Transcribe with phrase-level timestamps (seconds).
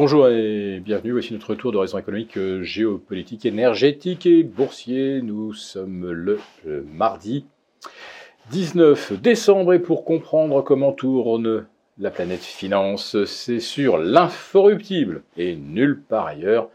[0.00, 1.12] Bonjour et bienvenue.
[1.12, 5.20] Voici notre tour d'horizon économique, euh, géopolitique, énergétique et boursier.
[5.20, 7.44] Nous sommes le, le mardi
[8.50, 11.66] 19 décembre et pour comprendre comment tourne
[11.98, 16.70] la planète finance, c'est sur l'inforruptible et nulle part ailleurs.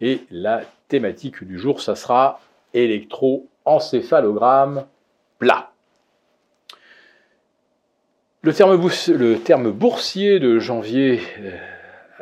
[0.00, 2.40] Et la thématique du jour, ça sera
[2.72, 4.84] électroencéphalogramme
[5.38, 5.70] plat.
[8.42, 8.84] Le terme,
[9.14, 11.56] le terme boursier de janvier euh,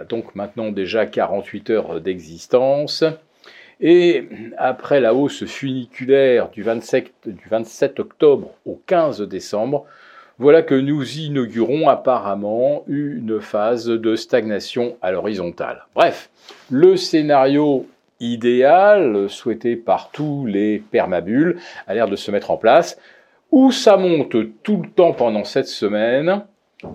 [0.09, 3.05] donc maintenant déjà 48 heures d'existence.
[3.81, 4.29] Et
[4.59, 9.87] après la hausse funiculaire du 27, du 27, octobre au 15 décembre,
[10.39, 15.87] voilà que nous inaugurons apparemment une phase de stagnation à l'horizontale.
[15.95, 16.31] Bref,
[16.71, 17.87] le scénario
[18.21, 22.99] idéal souhaité par tous les permabules a l'air de se mettre en place,
[23.51, 26.43] où ça monte tout le temps pendant cette semaine,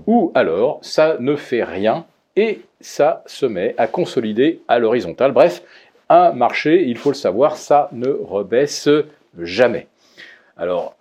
[0.07, 2.05] ou alors ça ne fait rien
[2.37, 5.33] et ça se met à consolider à l'horizontale.
[5.33, 5.63] Bref,
[6.07, 8.87] un marché, il faut le savoir, ça ne rebaisse
[9.37, 9.87] jamais.
[10.55, 10.95] Alors,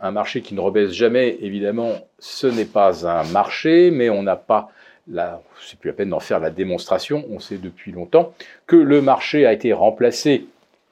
[0.00, 4.36] un marché qui ne rebaisse jamais, évidemment, ce n'est pas un marché, mais on n'a
[4.36, 4.70] pas
[5.10, 8.34] là, c'est plus la peine d'en faire la démonstration, on sait depuis longtemps
[8.66, 10.46] que le marché a été remplacé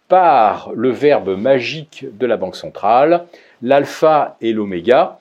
[0.09, 3.27] par le verbe magique de la Banque centrale,
[3.63, 5.19] l'alpha et l'oméga,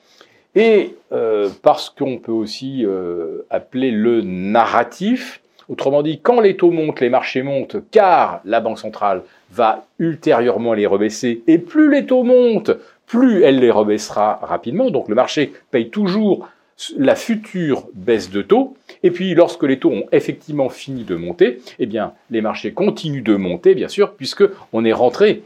[0.56, 6.70] et euh, parce qu'on peut aussi euh, appeler le narratif, autrement dit, quand les taux
[6.70, 12.06] montent, les marchés montent, car la Banque centrale va ultérieurement les rebaisser, et plus les
[12.06, 12.72] taux montent,
[13.06, 16.48] plus elle les rebaissera rapidement, donc le marché paye toujours
[16.96, 21.60] la future baisse de taux, et puis lorsque les taux ont effectivement fini de monter,
[21.78, 25.42] eh bien les marchés continuent de monter, bien sûr, puisque on est rentré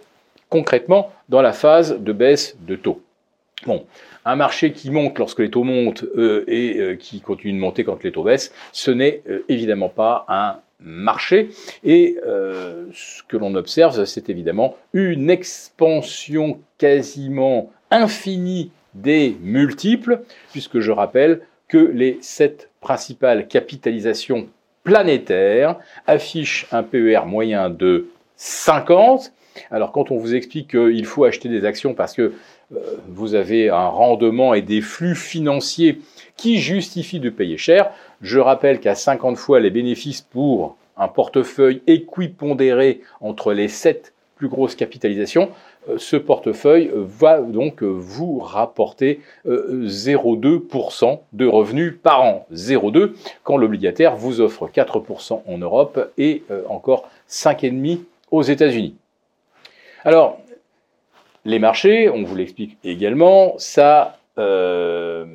[0.48, 3.00] concrètement dans la phase de baisse de taux.
[3.66, 3.84] Bon,
[4.30, 7.82] un marché qui monte lorsque les taux montent euh, et euh, qui continue de monter
[7.82, 11.50] quand les taux baissent, ce n'est euh, évidemment pas un marché.
[11.84, 20.90] Et ce que l'on observe, c'est évidemment une expansion quasiment infinie des multiples, puisque je
[20.90, 24.48] rappelle que les sept principales capitalisations
[24.82, 25.76] planétaires
[26.06, 29.32] affichent un PER moyen de 50.
[29.70, 32.32] Alors quand on vous explique qu'il faut acheter des actions parce que
[32.74, 36.00] euh, vous avez un rendement et des flux financiers
[36.36, 37.90] qui justifient de payer cher.
[38.20, 44.48] Je rappelle qu'à 50 fois les bénéfices pour un portefeuille équipondéré entre les 7 plus
[44.48, 45.50] grosses capitalisations,
[45.88, 52.46] euh, ce portefeuille va donc vous rapporter 0,2% euh, de revenus par an.
[52.52, 53.10] 0,2%
[53.42, 57.98] quand l'obligataire vous offre 4% en Europe et encore 5,5%
[58.30, 58.94] aux États-Unis.
[60.04, 60.40] Alors,
[61.44, 65.26] les marchés, on vous l'explique également, ça, euh,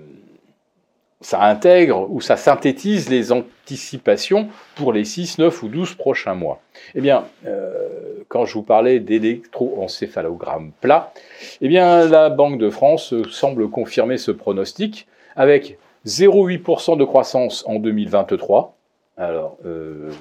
[1.22, 6.62] ça intègre ou ça synthétise les anticipations pour les 6, 9 ou 12 prochains mois.
[6.96, 11.14] Eh bien, euh, quand je vous parlais d'électroencéphalogramme plat,
[11.62, 17.76] eh bien, la Banque de France semble confirmer ce pronostic avec 0,8% de croissance en
[17.76, 18.76] 2023.
[19.18, 20.12] Alors, euh,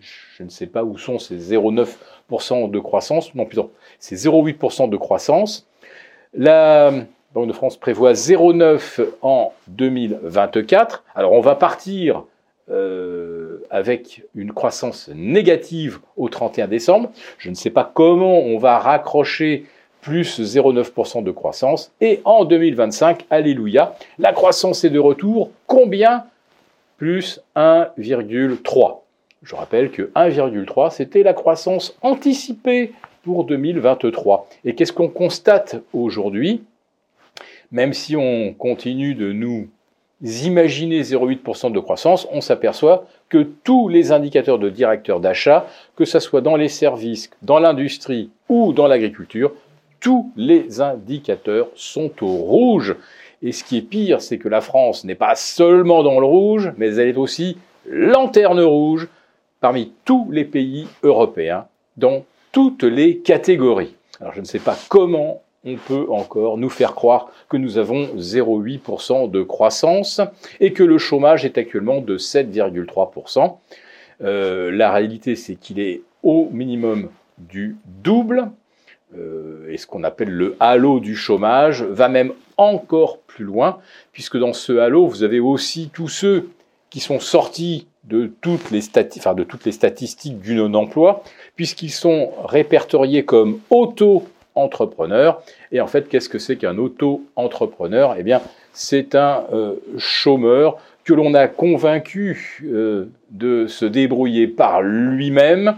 [0.00, 1.86] je ne sais pas où sont ces 0,9%
[2.28, 5.66] de croissance, non plutôt, c'est 0,8% de croissance.
[6.34, 6.92] La
[7.34, 11.04] Banque de France prévoit 0,9% en 2024.
[11.14, 12.24] Alors on va partir
[12.70, 17.10] euh, avec une croissance négative au 31 décembre.
[17.38, 19.66] Je ne sais pas comment on va raccrocher
[20.00, 21.92] plus 0,9% de croissance.
[22.00, 25.50] Et en 2025, alléluia, la croissance est de retour.
[25.66, 26.24] Combien?
[26.96, 29.00] Plus 1,3.
[29.42, 32.92] Je rappelle que 1,3, c'était la croissance anticipée
[33.22, 34.48] pour 2023.
[34.64, 36.62] Et qu'est-ce qu'on constate aujourd'hui?
[37.70, 39.68] Même si on continue de nous
[40.22, 45.66] imaginer 0,8% de croissance, on s'aperçoit que tous les indicateurs de directeurs d'achat,
[45.96, 49.52] que ce soit dans les services, dans l'industrie ou dans l'agriculture,
[50.00, 52.96] tous les indicateurs sont au rouge.
[53.42, 56.72] Et ce qui est pire, c'est que la France n'est pas seulement dans le rouge,
[56.78, 59.08] mais elle est aussi lanterne rouge
[59.66, 63.96] parmi tous les pays européens dans toutes les catégories.
[64.20, 68.04] Alors je ne sais pas comment on peut encore nous faire croire que nous avons
[68.16, 70.20] 0,8% de croissance
[70.60, 73.56] et que le chômage est actuellement de 7,3%.
[74.22, 78.52] Euh, la réalité, c'est qu'il est au minimum du double.
[79.18, 83.80] Euh, et ce qu'on appelle le halo du chômage va même encore plus loin,
[84.12, 86.50] puisque dans ce halo, vous avez aussi tous ceux
[86.88, 91.22] qui sont sortis de toutes les, statistiques du non-emploi,
[91.56, 95.42] puisqu'ils sont répertoriés comme auto-entrepreneurs.
[95.72, 98.14] Et en fait, qu'est-ce que c'est qu'un auto-entrepreneur?
[98.18, 98.40] Eh bien,
[98.72, 105.76] c'est un euh, chômeur que l'on a convaincu euh, de se débrouiller par lui-même.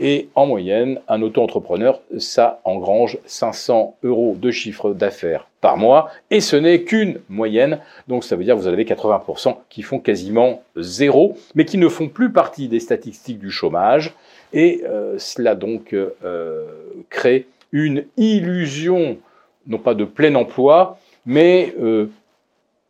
[0.00, 6.10] Et en moyenne, un auto-entrepreneur, ça engrange 500 euros de chiffre d'affaires par mois.
[6.30, 7.80] Et ce n'est qu'une moyenne.
[8.06, 11.88] Donc ça veut dire que vous avez 80% qui font quasiment zéro, mais qui ne
[11.88, 14.14] font plus partie des statistiques du chômage.
[14.52, 16.64] Et euh, cela donc euh,
[17.10, 19.18] crée une illusion,
[19.66, 22.08] non pas de plein emploi, mais euh,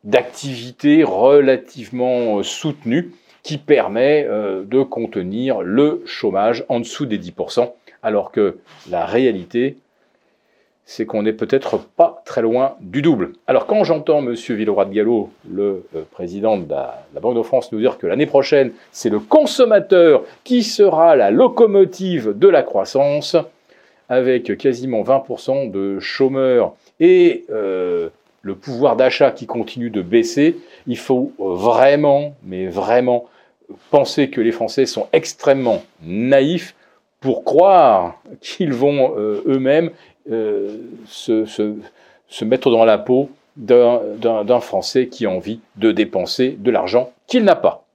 [0.04, 3.12] d'activité relativement soutenue
[3.42, 7.70] qui permet de contenir le chômage en dessous des 10%,
[8.02, 8.58] alors que
[8.90, 9.76] la réalité,
[10.88, 13.34] c'est qu'on n'est peut-être pas très loin du double.
[13.46, 14.32] Alors quand j'entends M.
[14.32, 18.24] Villeroy de Gallo, le euh, président de la, Banque de France, nous dire que l'année
[18.24, 23.36] prochaine, c'est le consommateur qui sera la locomotive de la croissance,
[24.08, 28.08] avec quasiment 20% de chômeurs et euh,
[28.42, 30.56] le pouvoir d'achat qui continue de baisser,
[30.86, 33.26] il faut vraiment, mais vraiment,
[33.90, 36.74] penser que les Français sont extrêmement naïfs
[37.20, 39.90] pour croire qu'ils vont euh, eux-mêmes
[40.30, 40.76] euh,
[41.06, 47.10] se, se, mettre dans la peau d'un Français qui a envie de dépenser de l'argent
[47.26, 47.87] qu'il n'a pas.